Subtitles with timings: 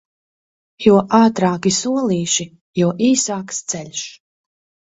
[0.85, 2.47] Jo ātrāki solīši,
[2.83, 4.05] jo īsāks ceļš.